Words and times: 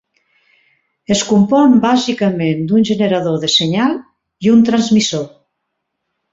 Es 1.15 1.21
compon 1.31 1.75
bàsicament 1.83 2.65
d'un 2.71 2.89
generador 2.93 3.37
de 3.45 3.53
senyal 3.59 3.95
i 4.49 4.53
un 4.57 4.67
transmissor. 4.73 5.27